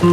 [0.00, 0.08] Près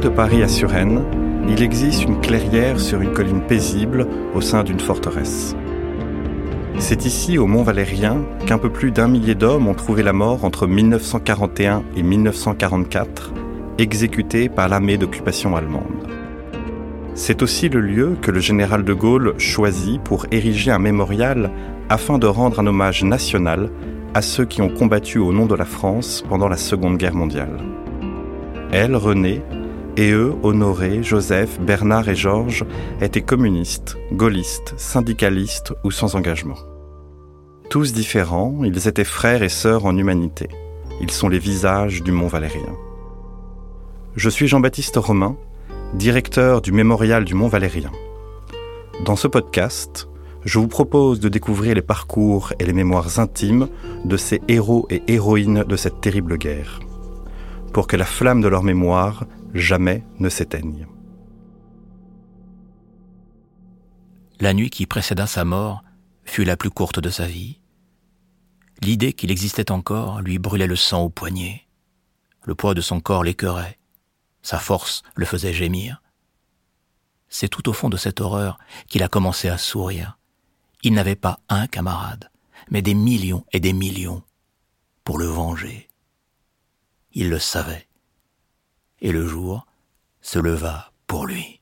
[0.00, 1.04] de Paris à Suresnes,
[1.48, 5.54] il existe une clairière sur une colline paisible au sein d'une forteresse.
[6.78, 10.44] C'est ici, au Mont Valérien, qu'un peu plus d'un millier d'hommes ont trouvé la mort
[10.44, 13.32] entre 1941 et 1944,
[13.78, 16.08] exécutés par l'armée d'occupation allemande.
[17.14, 21.50] C'est aussi le lieu que le général de Gaulle choisit pour ériger un mémorial
[21.88, 23.70] afin de rendre un hommage national
[24.14, 27.58] à ceux qui ont combattu au nom de la France pendant la Seconde Guerre mondiale.
[28.72, 29.42] Elle, René,
[29.98, 32.64] et eux, Honoré, Joseph, Bernard et Georges,
[33.02, 36.56] étaient communistes, gaullistes, syndicalistes ou sans engagement.
[37.72, 40.46] Tous différents, ils étaient frères et sœurs en humanité.
[41.00, 42.76] Ils sont les visages du Mont Valérien.
[44.14, 45.38] Je suis Jean-Baptiste Romain,
[45.94, 47.90] directeur du Mémorial du Mont Valérien.
[49.06, 50.06] Dans ce podcast,
[50.44, 53.68] je vous propose de découvrir les parcours et les mémoires intimes
[54.04, 56.78] de ces héros et héroïnes de cette terrible guerre,
[57.72, 60.86] pour que la flamme de leur mémoire jamais ne s'éteignent.
[64.40, 65.82] La nuit qui précéda sa mort
[66.26, 67.61] fut la plus courte de sa vie.
[68.82, 71.68] L'idée qu'il existait encore lui brûlait le sang au poignet.
[72.42, 73.78] Le poids de son corps l'écœurait.
[74.42, 76.02] Sa force le faisait gémir.
[77.28, 78.58] C'est tout au fond de cette horreur
[78.88, 80.18] qu'il a commencé à sourire.
[80.82, 82.28] Il n'avait pas un camarade,
[82.70, 84.24] mais des millions et des millions
[85.04, 85.88] pour le venger.
[87.12, 87.86] Il le savait
[89.00, 89.64] et le jour
[90.22, 91.61] se leva pour lui.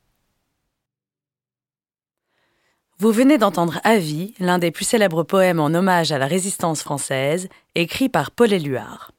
[3.01, 7.49] Vous venez d'entendre Avis, l'un des plus célèbres poèmes en hommage à la résistance française,
[7.75, 9.13] écrit par Paul Éluard.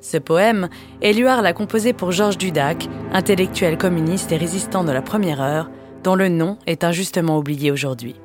[0.00, 0.70] Ce poème,
[1.02, 5.70] Éluard l'a composé pour Georges Dudac, intellectuel communiste et résistant de la première heure,
[6.04, 8.16] dont le nom est injustement oublié aujourd'hui.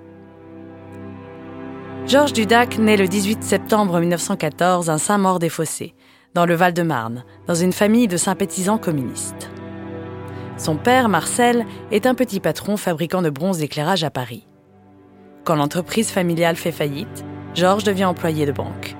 [2.08, 5.96] Georges Dudac naît le 18 septembre 1914 à Saint-Maur-des-Fossés,
[6.34, 9.50] dans le Val-de-Marne, dans une famille de sympathisants communistes.
[10.56, 14.48] Son père, Marcel, est un petit patron fabricant de bronze d'éclairage à Paris.
[15.44, 17.26] Quand l'entreprise familiale fait faillite,
[17.56, 18.96] Georges devient employé de banque.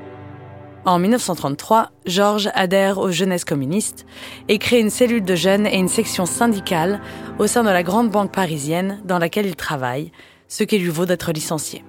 [0.84, 4.08] En 1933, Georges adhère aux Jeunesses communistes
[4.48, 7.00] et crée une cellule de jeunes et une section syndicale
[7.38, 10.12] au sein de la grande banque parisienne dans laquelle il travaille,
[10.48, 11.84] ce qui lui vaut d'être licencié.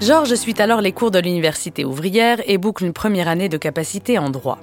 [0.00, 4.18] Georges suit alors les cours de l'université ouvrière et boucle une première année de capacité
[4.18, 4.58] en droit.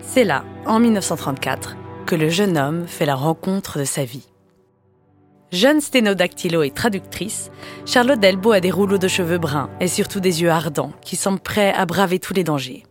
[0.00, 4.29] C'est là, en 1934, que le jeune homme fait la rencontre de sa vie.
[5.52, 7.50] Jeune sténodactylo et traductrice,
[7.84, 11.40] Charlotte Delbo a des rouleaux de cheveux bruns et surtout des yeux ardents qui semblent
[11.40, 12.84] prêts à braver tous les dangers.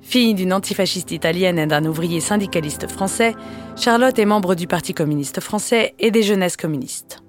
[0.00, 3.34] Fille d'une antifasciste italienne et d'un ouvrier syndicaliste français,
[3.76, 7.22] Charlotte est membre du Parti communiste français et des jeunesses communistes.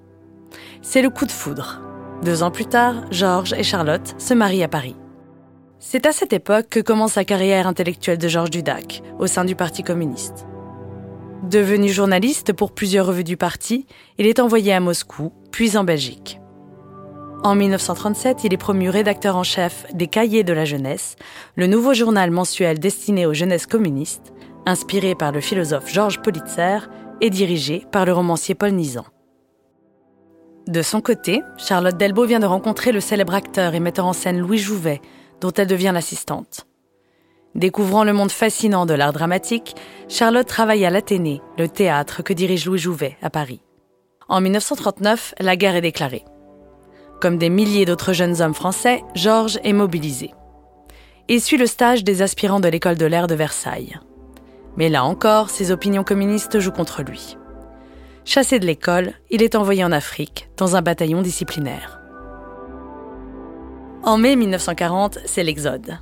[0.82, 1.82] C'est le coup de foudre.
[2.24, 4.96] Deux ans plus tard, Georges et Charlotte se marient à Paris.
[5.80, 9.56] C'est à cette époque que commence la carrière intellectuelle de Georges Dudac au sein du
[9.56, 10.48] Parti communiste.
[11.44, 13.86] Devenu journaliste pour plusieurs revues du parti,
[14.18, 16.40] il est envoyé à Moscou, puis en Belgique.
[17.44, 21.16] En 1937, il est promu rédacteur en chef des Cahiers de la jeunesse,
[21.56, 24.34] le nouveau journal mensuel destiné aux jeunesses communistes,
[24.66, 26.90] inspiré par le philosophe Georges Politzer
[27.22, 29.06] et dirigé par le romancier Paul Nizan.
[30.68, 34.40] De son côté, Charlotte Delbo vient de rencontrer le célèbre acteur et metteur en scène
[34.40, 35.02] Louis Jouvet,
[35.40, 36.67] dont elle devient l'assistante.
[37.58, 39.76] Découvrant le monde fascinant de l'art dramatique,
[40.08, 43.62] Charlotte travaille à l'Athénée, le théâtre que dirige Louis Jouvet à Paris.
[44.30, 46.24] En 1939, la guerre est déclarée.
[47.20, 50.36] Comme des milliers d'autres jeunes hommes français, Georges est mobilisé.
[51.30, 53.98] Il suit le stage des aspirants de l'école de l'air de Versailles.
[54.76, 57.38] Mais là encore, ses opinions communistes jouent contre lui.
[58.24, 62.02] Chassé de l'école, il est envoyé en Afrique, dans un bataillon disciplinaire.
[64.04, 65.98] En mai 1940, c'est l'exode.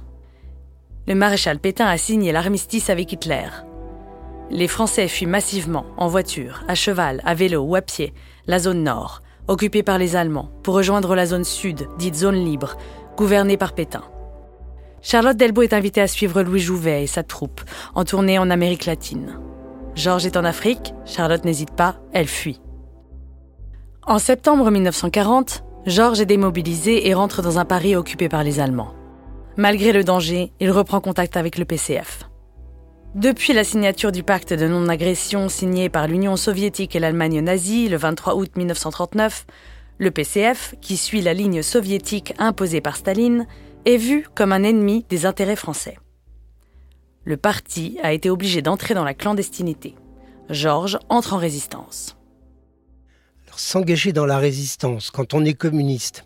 [1.07, 3.47] Le maréchal Pétain a signé l'armistice avec Hitler.
[4.49, 8.13] Les Français fuient massivement, en voiture, à cheval, à vélo ou à pied,
[8.47, 12.75] la zone nord, occupée par les Allemands, pour rejoindre la zone sud, dite zone libre,
[13.17, 14.03] gouvernée par Pétain.
[15.03, 17.61] Charlotte Delbo est invitée à suivre Louis Jouvet et sa troupe
[17.93, 19.39] en tournée en Amérique latine.
[19.93, 22.59] Georges est en Afrique, Charlotte n'hésite pas, elle fuit.
[24.07, 28.95] En septembre 1940, Georges est démobilisé et rentre dans un Paris occupé par les Allemands.
[29.57, 32.29] Malgré le danger, il reprend contact avec le PCF.
[33.15, 37.95] Depuis la signature du pacte de non-agression signé par l'Union soviétique et l'Allemagne nazie le
[37.95, 39.45] 23 août 1939,
[39.97, 43.47] le PCF, qui suit la ligne soviétique imposée par Staline,
[43.85, 45.97] est vu comme un ennemi des intérêts français.
[47.23, 49.95] Le parti a été obligé d'entrer dans la clandestinité.
[50.49, 52.17] Georges entre en résistance.
[53.55, 56.25] S'engager dans la résistance quand on est communiste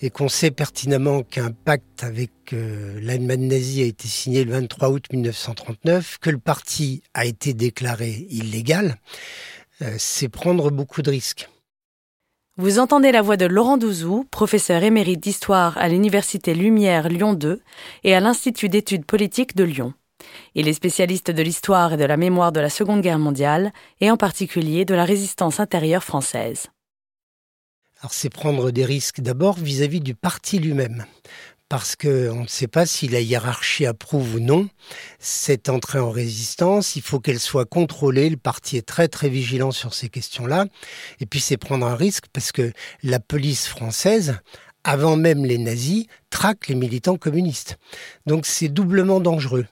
[0.00, 4.90] et qu'on sait pertinemment qu'un pacte avec euh, l'Allemagne nazie a été signé le 23
[4.90, 8.96] août 1939, que le parti a été déclaré illégal,
[9.82, 11.48] euh, c'est prendre beaucoup de risques.
[12.56, 17.62] Vous entendez la voix de Laurent Douzou, professeur émérite d'histoire à l'Université Lumière Lyon 2
[18.04, 19.94] et à l'Institut d'études politiques de Lyon.
[20.54, 24.10] Il est spécialiste de l'histoire et de la mémoire de la Seconde Guerre mondiale, et
[24.10, 26.66] en particulier de la résistance intérieure française.
[28.00, 31.04] Alors c'est prendre des risques d'abord vis-à-vis du parti lui-même,
[31.68, 34.70] parce qu'on ne sait pas si la hiérarchie approuve ou non
[35.18, 36.96] cette entrée en résistance.
[36.96, 38.30] Il faut qu'elle soit contrôlée.
[38.30, 40.64] Le parti est très très vigilant sur ces questions-là.
[41.20, 44.38] Et puis c'est prendre un risque parce que la police française
[44.82, 47.76] avant même les nazis, traque les militants communistes.
[48.24, 49.66] Donc c'est doublement dangereux.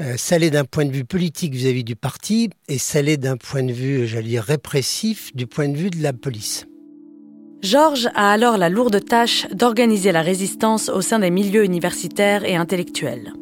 [0.00, 3.38] Euh, ça l'est d'un point de vue politique vis-à-vis du parti et ça l'est d'un
[3.38, 6.66] point de vue, j'allais dire, répressif du point de vue de la police.
[7.66, 12.54] Georges a alors la lourde tâche d'organiser la résistance au sein des milieux universitaires et
[12.54, 13.32] intellectuels.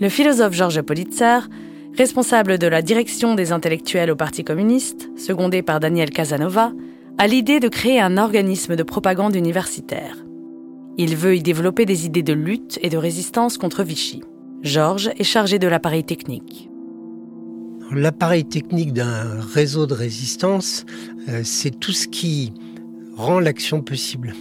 [0.00, 1.48] Le philosophe Georges Politzer,
[1.96, 6.72] responsable de la direction des intellectuels au Parti communiste, secondé par Daniel Casanova,
[7.16, 10.16] a l'idée de créer un organisme de propagande universitaire.
[10.98, 14.20] Il veut y développer des idées de lutte et de résistance contre Vichy.
[14.62, 16.68] Georges est chargé de l'appareil technique.
[17.92, 20.86] L'appareil technique d'un réseau de résistance,
[21.28, 22.52] euh, c'est tout ce qui
[23.20, 24.34] rend l'action possible.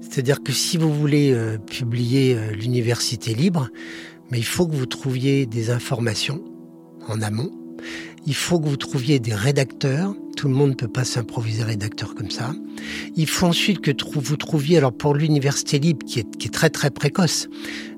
[0.00, 3.70] C'est-à-dire que si vous voulez euh, publier euh, l'université libre,
[4.30, 6.42] mais il faut que vous trouviez des informations
[7.08, 7.50] en amont.
[8.26, 10.14] Il faut que vous trouviez des rédacteurs.
[10.36, 12.52] Tout le monde ne peut pas s'improviser rédacteur comme ça.
[13.14, 16.70] Il faut ensuite que vous trouviez, alors pour l'université libre, qui est, qui est très
[16.70, 17.48] très précoce,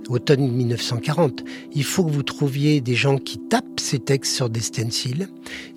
[0.09, 1.45] automne 1940.
[1.73, 5.29] Il faut que vous trouviez des gens qui tapent ces textes sur des stencils.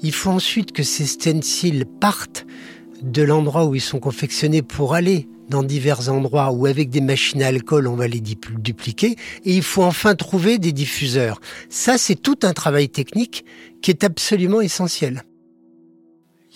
[0.01, 2.45] Il faut ensuite que ces stencils partent
[3.01, 7.43] de l'endroit où ils sont confectionnés pour aller dans divers endroits où avec des machines
[7.43, 11.41] à alcool on va les dupliquer et il faut enfin trouver des diffuseurs.
[11.69, 13.45] Ça c'est tout un travail technique
[13.81, 15.23] qui est absolument essentiel.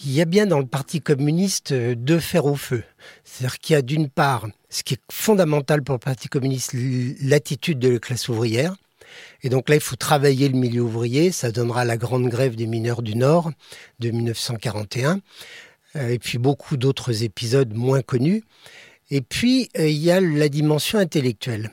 [0.03, 2.83] Il y a bien dans le Parti communiste euh, deux fers au feu.
[3.23, 6.75] C'est-à-dire qu'il y a d'une part ce qui est fondamental pour le Parti communiste,
[7.21, 8.75] l'attitude de la classe ouvrière.
[9.41, 11.31] Et donc là, il faut travailler le milieu ouvrier.
[11.31, 13.51] Ça donnera la grande grève des mineurs du Nord
[13.99, 15.21] de 1941.
[15.95, 18.43] Euh, et puis beaucoup d'autres épisodes moins connus.
[19.11, 21.71] Et puis, euh, il y a la dimension intellectuelle.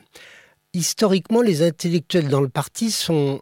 [0.73, 3.41] Historiquement, les intellectuels dans le parti sont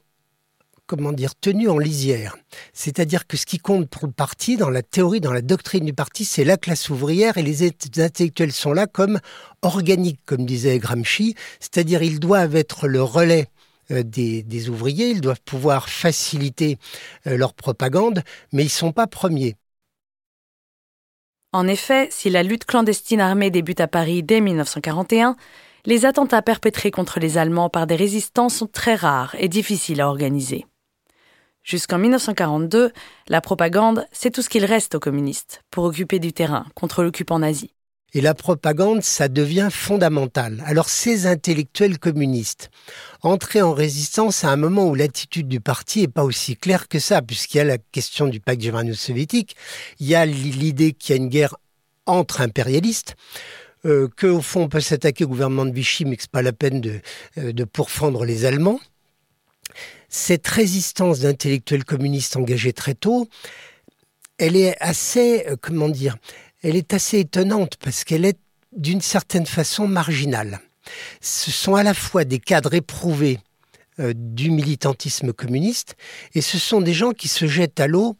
[0.87, 2.35] comment dire, tenu en lisière.
[2.73, 5.93] C'est-à-dire que ce qui compte pour le parti, dans la théorie, dans la doctrine du
[5.93, 9.21] parti, c'est la classe ouvrière et les intellectuels sont là comme
[9.61, 11.35] organiques, comme disait Gramsci.
[11.61, 13.47] C'est-à-dire ils doivent être le relais
[13.91, 16.77] euh, des, ouvriers, ils doivent pouvoir faciliter
[17.23, 19.55] leur propagande, mais ils ne sont pas premiers.
[21.53, 25.35] En effet, si la lutte clandestine armée débute à Paris dès 1941,
[25.85, 30.07] les attentats perpétrés contre les Allemands par des résistants sont très rares et difficiles à
[30.07, 30.65] organiser.
[31.63, 32.91] Jusqu'en 1942,
[33.27, 37.39] la propagande, c'est tout ce qu'il reste aux communistes pour occuper du terrain contre l'occupant
[37.39, 37.73] nazi.
[38.13, 40.61] Et la propagande, ça devient fondamental.
[40.65, 42.69] Alors ces intellectuels communistes,
[43.21, 46.99] entrer en résistance à un moment où l'attitude du parti est pas aussi claire que
[46.99, 49.55] ça, puisqu'il y a la question du pacte germano-soviétique,
[49.99, 51.55] il y a l'idée qu'il y a une guerre
[52.05, 53.15] entre impérialistes,
[53.85, 56.53] euh, qu'au fond on peut s'attaquer au gouvernement de Vichy, mais que c'est pas la
[56.53, 56.99] peine de,
[57.37, 58.79] euh, pourfendre les Allemands
[60.09, 63.27] cette résistance d'intellectuels communistes engagés très tôt,
[64.37, 66.17] elle est assez, euh, comment dire,
[66.61, 68.37] elle est assez étonnante parce qu'elle est
[68.71, 70.59] d'une certaine façon marginale.
[71.19, 73.39] Ce sont à la fois des cadres éprouvés
[73.99, 75.95] euh, du militantisme communiste
[76.33, 78.17] et ce sont des gens qui se jettent à l'eau,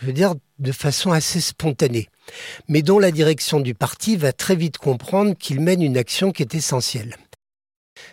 [0.00, 2.08] je veux dire, de façon assez spontanée,
[2.68, 6.42] mais dont la direction du parti va très vite comprendre qu'ils mènent une action qui
[6.42, 7.16] est essentielle.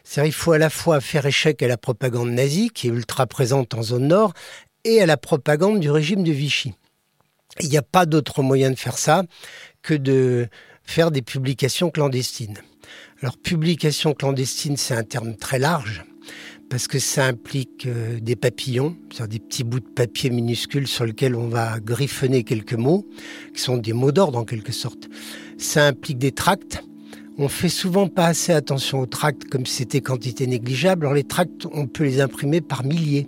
[0.03, 3.27] C'est-à-dire il faut à la fois faire échec à la propagande nazie, qui est ultra
[3.27, 4.34] présente en zone nord,
[4.84, 6.74] et à la propagande du régime de Vichy.
[7.60, 9.24] Il n'y a pas d'autre moyen de faire ça
[9.81, 10.48] que de
[10.84, 12.58] faire des publications clandestines.
[13.22, 16.03] Alors, publication clandestine, c'est un terme très large
[16.70, 21.05] parce que ça implique euh, des papillons, c'est-à-dire des petits bouts de papier minuscules sur
[21.05, 23.05] lesquels on va griffonner quelques mots,
[23.53, 25.10] qui sont des mots d'ordre en quelque sorte.
[25.58, 26.81] Ça implique des tracts,
[27.38, 31.05] on fait souvent pas assez attention aux tracts comme si c'était quantité négligeable.
[31.05, 33.27] Alors les tracts, on peut les imprimer par milliers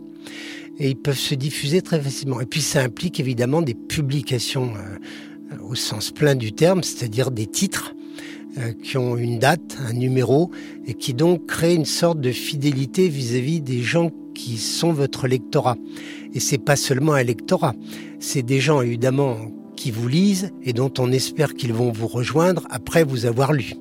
[0.79, 2.41] et ils peuvent se diffuser très facilement.
[2.41, 7.45] Et puis ça implique évidemment des publications euh, au sens plein du terme, c'est-à-dire des
[7.45, 7.95] titres
[8.57, 10.51] euh, qui ont une date, un numéro,
[10.85, 15.77] et qui donc créent une sorte de fidélité vis-à-vis des gens qui sont votre lectorat.
[16.33, 17.75] Et c'est pas seulement un lectorat,
[18.19, 19.37] c'est des gens évidemment
[19.75, 23.73] qui vous lisent et dont on espère qu'ils vont vous rejoindre après vous avoir lu.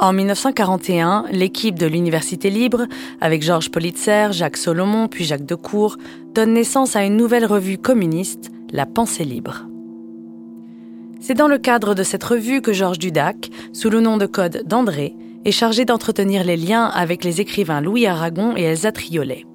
[0.00, 2.86] En 1941, l'équipe de l'Université libre,
[3.20, 5.96] avec Georges Politzer, Jacques Solomon puis Jacques Decour,
[6.34, 9.66] donne naissance à une nouvelle revue communiste, La Pensée libre.
[11.18, 14.62] C'est dans le cadre de cette revue que Georges Dudac, sous le nom de code
[14.66, 19.46] d'André, est chargé d'entretenir les liens avec les écrivains Louis Aragon et Elsa Triolet.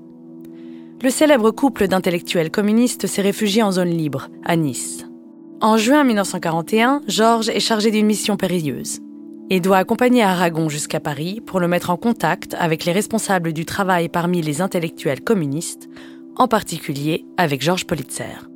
[1.01, 5.05] Le célèbre couple d'intellectuels communistes s'est réfugié en zone libre, à Nice.
[5.61, 9.02] En juin 1941, Georges est chargé d'une mission périlleuse
[9.53, 13.65] et doit accompagner Aragon jusqu'à Paris pour le mettre en contact avec les responsables du
[13.65, 15.87] travail parmi les intellectuels communistes,
[16.37, 18.49] en particulier avec Georges Politzer.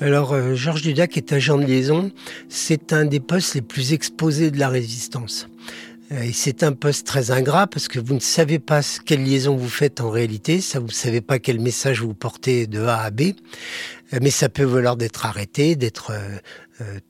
[0.00, 2.10] Alors, euh, Georges Dudac est agent de liaison.
[2.50, 5.48] C'est un des postes les plus exposés de la résistance.
[6.12, 9.56] Euh, et c'est un poste très ingrat parce que vous ne savez pas quelle liaison
[9.56, 13.00] vous faites en réalité, ça vous ne savez pas quel message vous portez de A
[13.00, 13.22] à B,
[14.12, 16.12] euh, mais ça peut vouloir d'être arrêté, d'être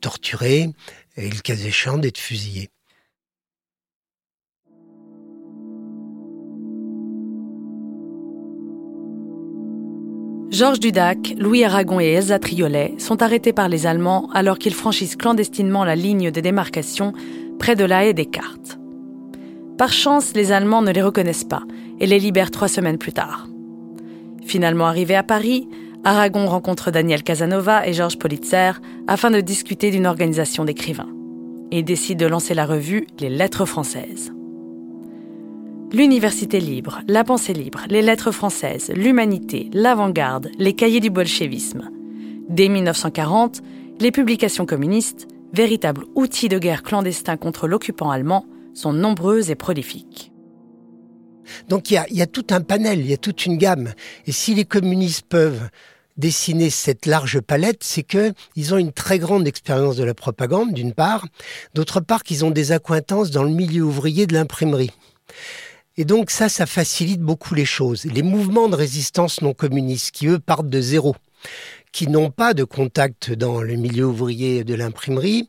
[0.01, 0.69] torturé,
[1.17, 2.71] et le cas échéant d'être fusillé.
[10.55, 15.17] Georges Dudac, Louis Aragon et Elsa Triolet sont arrêtés par les Allemands alors qu'ils franchissent
[15.17, 17.13] clandestinement la ligne de démarcation
[17.59, 18.79] près de la haie des Cartes.
[19.79, 21.65] Par chance, les Allemands ne les reconnaissent pas
[21.99, 23.49] et les libèrent trois semaines plus tard.
[24.47, 25.69] Finalement arrivé à Paris,
[26.05, 28.75] Aragon rencontre Daniel Casanova et Georges Politzer
[29.09, 31.11] afin de discuter d'une organisation d'écrivains
[31.73, 34.33] et décide de lancer la revue Les Lettres françaises.
[35.95, 41.89] L'université libre, la pensée libre, les lettres françaises, l'humanité, l'avant-garde, les cahiers du bolchevisme.
[42.49, 43.63] Dès 1940,
[44.01, 50.33] les publications communistes, véritables outils de guerre clandestins contre l'occupant allemand, sont nombreuses et prolifiques.
[51.69, 53.93] Donc il y, a, tout un panel, il y a toute une gamme.
[54.27, 55.69] Et si les communistes peuvent
[56.17, 60.93] dessiner cette large palette, c'est qu'ils ont une très grande expérience de la propagande, d'une
[60.93, 61.25] part,
[61.73, 64.91] d'autre part qu'ils ont des accointances dans le milieu ouvrier de l'imprimerie.
[65.97, 68.05] Et donc ça, ça facilite beaucoup les choses.
[68.05, 71.15] Les mouvements de résistance non communistes, qui eux partent de zéro,
[71.93, 75.49] qui n'ont pas de contact dans le milieu ouvrier de l'imprimerie,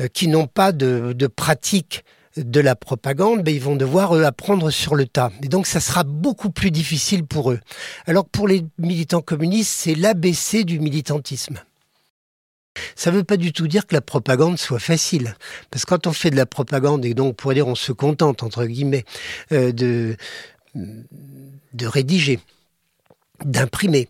[0.00, 2.04] euh, qui n'ont pas de, de pratique
[2.36, 5.32] de la propagande, ben, ils vont devoir eux apprendre sur le tas.
[5.42, 7.60] Et donc ça sera beaucoup plus difficile pour eux.
[8.06, 11.60] Alors pour les militants communistes, c'est l'ABC du militantisme.
[12.96, 15.36] Ça ne veut pas du tout dire que la propagande soit facile.
[15.70, 18.42] Parce que quand on fait de la propagande, et donc pour dire on se contente,
[18.42, 19.04] entre guillemets,
[19.52, 20.16] euh, de,
[20.74, 22.40] de rédiger,
[23.44, 24.08] d'imprimer,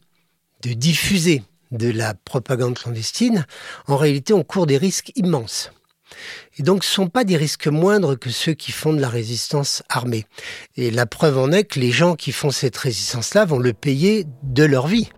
[0.63, 3.47] de diffuser de la propagande clandestine,
[3.87, 5.71] en réalité on court des risques immenses.
[6.59, 9.09] Et donc ce ne sont pas des risques moindres que ceux qui font de la
[9.09, 10.27] résistance armée.
[10.77, 14.27] Et la preuve en est que les gens qui font cette résistance-là vont le payer
[14.43, 15.09] de leur vie.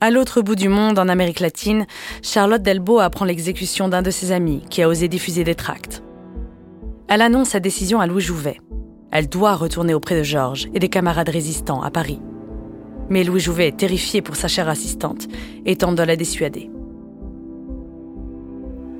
[0.00, 1.84] À l'autre bout du monde, en Amérique latine,
[2.22, 6.04] Charlotte Delbo apprend l'exécution d'un de ses amis qui a osé diffuser des tracts.
[7.08, 8.60] Elle annonce sa décision à Louis Jouvet.
[9.10, 12.20] Elle doit retourner auprès de Georges et des camarades résistants à Paris.
[13.08, 15.26] Mais Louis Jouvet est terrifié pour sa chère assistante
[15.66, 16.70] et tente de la dissuader.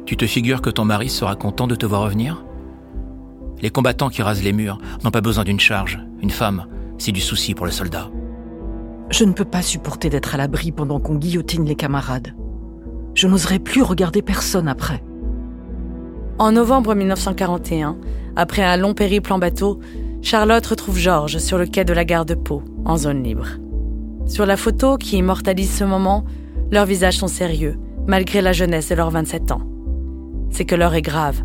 [0.04, 2.44] Tu te figures que ton mari sera content de te voir revenir?
[3.62, 7.20] Les combattants qui rasent les murs n'ont pas besoin d'une charge, une femme, c'est du
[7.20, 8.10] souci pour le soldat.
[9.10, 12.34] Je ne peux pas supporter d'être à l'abri pendant qu'on guillotine les camarades.
[13.14, 15.02] Je n'oserais plus regarder personne après.
[16.38, 17.96] En novembre 1941,
[18.36, 19.80] après un long périple en bateau,
[20.20, 23.46] Charlotte retrouve Georges sur le quai de la gare de Pau, en zone libre.
[24.26, 26.24] Sur la photo qui immortalise ce moment,
[26.70, 29.62] leurs visages sont sérieux, malgré la jeunesse de leurs 27 ans.
[30.50, 31.42] C'est que l'heure est grave.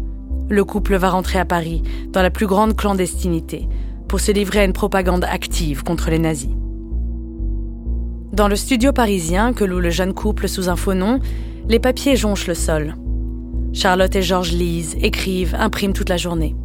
[0.49, 3.69] Le couple va rentrer à Paris, dans la plus grande clandestinité,
[4.09, 6.49] pour se livrer à une propagande active contre les nazis.
[8.33, 11.19] Dans le studio parisien que loue le jeune couple sous un faux nom,
[11.69, 12.95] les papiers jonchent le sol.
[13.73, 16.55] Charlotte et Georges lisent, écrivent, impriment toute la journée.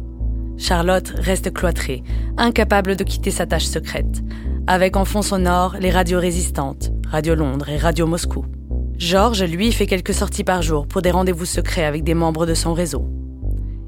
[0.57, 2.01] Charlotte reste cloîtrée,
[2.37, 4.23] incapable de quitter sa tâche secrète,
[4.65, 8.45] avec en fond sonore les radios résistantes, Radio Londres et Radio Moscou.
[8.97, 12.55] Georges, lui, fait quelques sorties par jour pour des rendez-vous secrets avec des membres de
[12.55, 13.07] son réseau.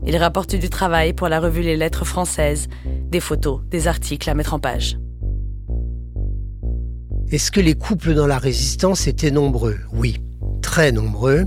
[0.05, 2.67] Il rapporte du travail pour la revue Les Lettres françaises,
[3.09, 5.00] des photos, des articles à mettre en page.
[7.31, 9.77] Est-ce que les couples dans la résistance étaient nombreux?
[9.93, 10.17] Oui,
[10.61, 11.45] très nombreux.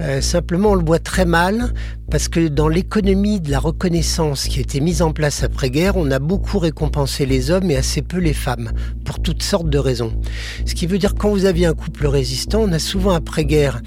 [0.00, 1.74] Euh, simplement, on le voit très mal
[2.10, 6.10] parce que dans l'économie de la reconnaissance qui a été mise en place après-guerre, on
[6.10, 8.72] a beaucoup récompensé les hommes et assez peu les femmes,
[9.04, 10.18] pour toutes sortes de raisons.
[10.64, 13.82] Ce qui veut dire que quand vous aviez un couple résistant, on a souvent après-guerre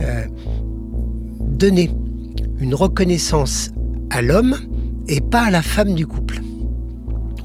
[0.00, 0.24] euh,
[1.40, 1.92] donné
[2.58, 3.70] une reconnaissance
[4.10, 4.56] à l'homme
[5.06, 6.41] et pas à la femme du couple.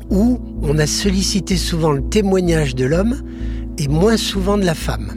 [0.09, 3.21] Où on a sollicité souvent le témoignage de l'homme
[3.77, 5.11] et moins souvent de la femme.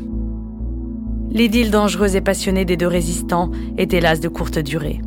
[1.30, 5.00] L'idylle dangereuse et passionnée des deux résistants est hélas de courte durée.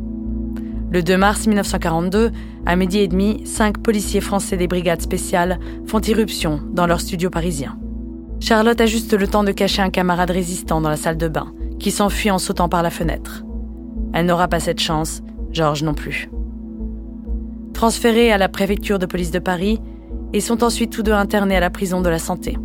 [0.90, 2.30] Le 2 mars 1942,
[2.66, 7.28] à midi et demi, cinq policiers français des brigades spéciales font irruption dans leur studio
[7.30, 7.78] parisien.
[8.40, 11.52] Charlotte a juste le temps de cacher un camarade résistant dans la salle de bain,
[11.78, 13.44] qui s'enfuit en sautant par la fenêtre.
[14.12, 16.30] Elle n'aura pas cette chance, Georges non plus.
[17.74, 19.80] Transférés à la préfecture de police de Paris,
[20.32, 22.56] ils sont ensuite tous deux internés à la prison de la santé.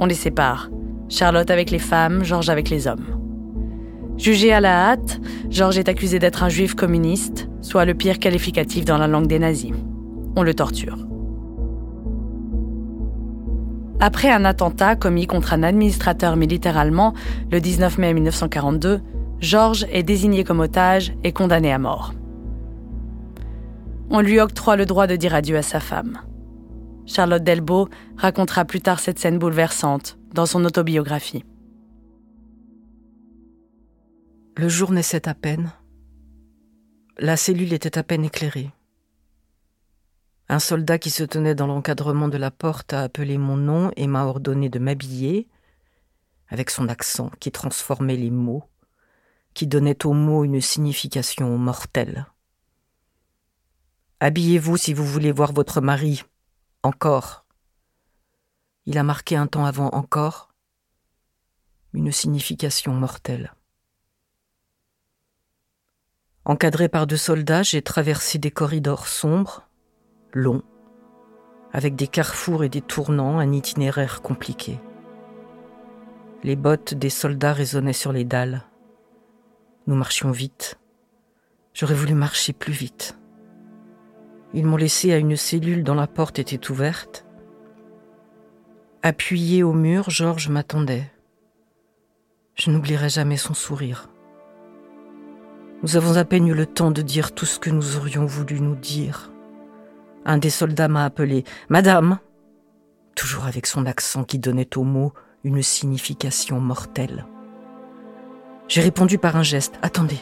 [0.00, 0.68] On les sépare,
[1.08, 3.06] Charlotte avec les femmes, Georges avec les hommes.
[4.18, 8.84] Jugé à la hâte, Georges est accusé d'être un juif communiste, soit le pire qualificatif
[8.84, 9.72] dans la langue des nazis.
[10.36, 10.98] On le torture.
[14.00, 17.14] Après un attentat commis contre un administrateur militaire allemand
[17.52, 19.00] le 19 mai 1942,
[19.38, 22.12] Georges est désigné comme otage et condamné à mort.
[24.12, 26.20] On lui octroie le droit de dire adieu à sa femme.
[27.06, 31.44] Charlotte Delbo racontera plus tard cette scène bouleversante dans son autobiographie.
[34.56, 35.72] Le jour naissait à peine.
[37.18, 38.70] La cellule était à peine éclairée.
[40.48, 44.08] Un soldat qui se tenait dans l'encadrement de la porte a appelé mon nom et
[44.08, 45.46] m'a ordonné de m'habiller,
[46.48, 48.64] avec son accent qui transformait les mots,
[49.54, 52.26] qui donnait aux mots une signification mortelle.
[54.20, 56.22] Habillez-vous si vous voulez voir votre mari.
[56.82, 57.46] Encore.
[58.86, 60.50] Il a marqué un temps avant encore
[61.92, 63.52] une signification mortelle.
[66.44, 69.68] Encadré par deux soldats, j'ai traversé des corridors sombres,
[70.32, 70.62] longs,
[71.72, 74.80] avec des carrefours et des tournants, un itinéraire compliqué.
[76.42, 78.64] Les bottes des soldats résonnaient sur les dalles.
[79.86, 80.78] Nous marchions vite.
[81.74, 83.19] J'aurais voulu marcher plus vite.
[84.52, 87.24] Ils m'ont laissé à une cellule dont la porte était ouverte.
[89.02, 91.10] Appuyé au mur, Georges m'attendait.
[92.54, 94.08] Je n'oublierai jamais son sourire.
[95.82, 98.60] Nous avons à peine eu le temps de dire tout ce que nous aurions voulu
[98.60, 99.30] nous dire.
[100.26, 102.18] Un des soldats m'a appelé Madame,
[103.14, 107.24] toujours avec son accent qui donnait aux mots une signification mortelle.
[108.68, 110.20] J'ai répondu par un geste Attendez,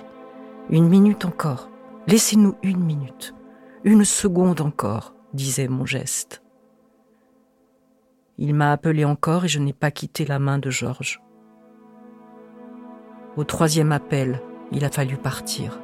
[0.70, 1.68] une minute encore,
[2.06, 3.34] laissez-nous une minute,
[3.84, 6.42] une seconde encore, disait mon geste.
[8.36, 11.20] Il m'a appelé encore et je n'ai pas quitté la main de Georges.
[13.36, 14.40] Au troisième appel,
[14.72, 15.80] il a fallu partir.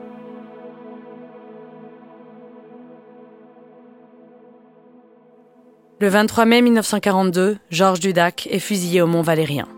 [6.00, 9.68] Le 23 mai 1942, Georges Dudac est fusillé au Mont Valérien.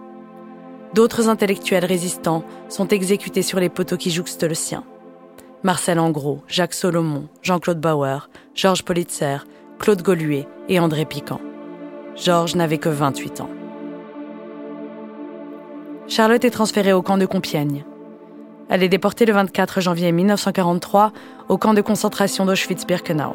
[0.95, 4.85] D'autres intellectuels résistants sont exécutés sur les poteaux qui jouxtent le sien.
[5.67, 9.39] Marcel Engros, Jacques Solomon, Jean-Claude Bauer, Georges Politzer,
[9.81, 11.41] Claude Goluet et André Piquant.
[12.15, 13.51] Georges n'avait que 28 ans.
[16.07, 17.85] Charlotte est transférée au camp de Compiègne.
[18.69, 21.11] Elle est déportée le 24 janvier 1943
[21.49, 23.35] au camp de concentration d'Auschwitz-Birkenau.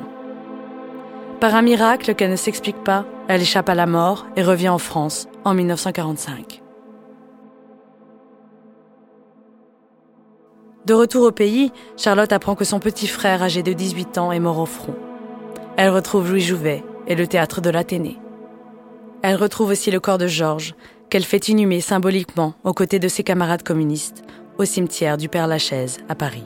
[1.42, 4.78] Par un miracle qu'elle ne s'explique pas, elle échappe à la mort et revient en
[4.78, 6.61] France en 1945.
[10.86, 14.40] De retour au pays, Charlotte apprend que son petit frère âgé de 18 ans est
[14.40, 14.96] mort au front.
[15.78, 18.18] Elle retrouve Louis Jouvet et le théâtre de l'Athénée.
[19.22, 20.74] Elle retrouve aussi le corps de Georges,
[21.10, 24.24] qu'elle fait inhumer symboliquement aux côtés de ses camarades communistes
[24.58, 26.46] au cimetière du Père-Lachaise à Paris.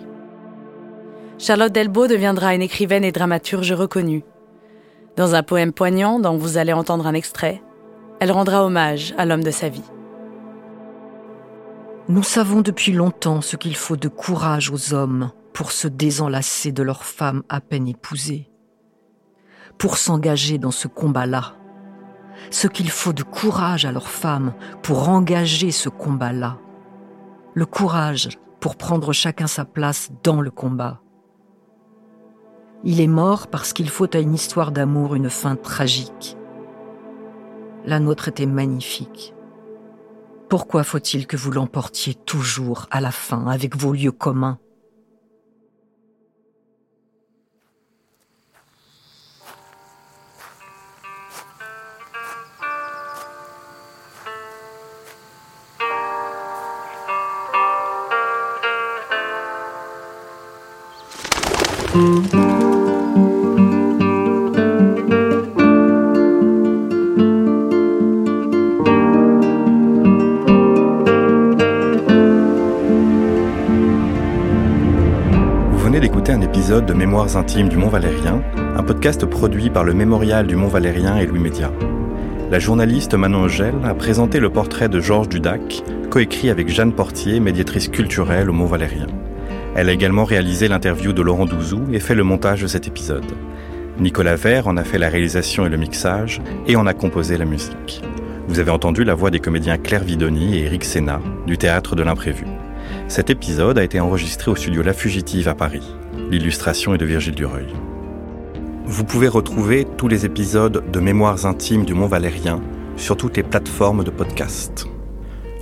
[1.38, 4.24] Charlotte Delbo deviendra une écrivaine et dramaturge reconnue.
[5.16, 7.62] Dans un poème poignant dont vous allez entendre un extrait,
[8.20, 9.84] elle rendra hommage à l'homme de sa vie.
[12.08, 16.84] Nous savons depuis longtemps ce qu'il faut de courage aux hommes pour se désenlacer de
[16.84, 18.52] leurs femmes à peine épousées,
[19.80, 21.56] pour s'engager dans ce combat-là,
[22.52, 26.60] ce qu'il faut de courage à leurs femmes pour engager ce combat-là,
[27.56, 31.02] le courage pour prendre chacun sa place dans le combat.
[32.84, 36.38] Il est mort parce qu'il faut à une histoire d'amour une fin tragique.
[37.84, 39.35] La nôtre était magnifique.
[40.50, 44.60] Pourquoi faut-il que vous l'emportiez toujours à la fin avec vos lieux communs?
[76.66, 78.42] Épisode de Mémoires intimes du Mont Valérien,
[78.76, 81.72] un podcast produit par le Mémorial du Mont Valérien et Louis Média.
[82.50, 87.40] La journaliste Manon Ogel a présenté le portrait de Georges Dudac, coécrit avec Jeanne Portier,
[87.40, 89.06] médiatrice culturelle au Mont Valérien.
[89.76, 93.32] Elle a également réalisé l'interview de Laurent Douzou et fait le montage de cet épisode.
[94.00, 97.46] Nicolas Vert en a fait la réalisation et le mixage et en a composé la
[97.46, 98.02] musique.
[98.48, 102.02] Vous avez entendu la voix des comédiens Claire Vidoni et Eric Sénat du théâtre de
[102.02, 102.46] l'imprévu.
[103.08, 105.96] Cet épisode a été enregistré au studio La Fugitive à Paris.
[106.32, 107.68] L'illustration est de Virgile Dureuil.
[108.86, 112.62] Vous pouvez retrouver tous les épisodes de Mémoires intimes du Mont Valérien
[112.98, 114.88] sur toutes les plateformes de podcast.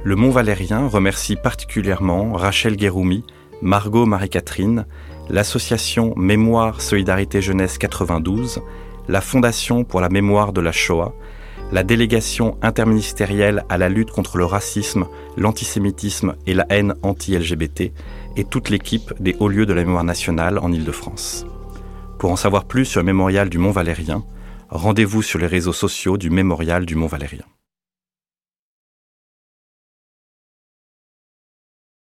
[0.06, 3.26] Le Mont Valérien remercie particulièrement Rachel Guéroumi,
[3.62, 4.86] Margot Marie-Catherine,
[5.30, 8.62] l'association Mémoire Solidarité Jeunesse 92,
[9.10, 11.14] la Fondation pour la mémoire de la Shoah,
[11.74, 17.92] la délégation interministérielle à la lutte contre le racisme, l'antisémitisme et la haine anti-LGBT
[18.36, 21.46] et toute l'équipe des hauts lieux de la mémoire nationale en Ile-de-France.
[22.20, 24.24] Pour en savoir plus sur le mémorial du Mont Valérien,
[24.70, 27.46] rendez-vous sur les réseaux sociaux du mémorial du Mont Valérien.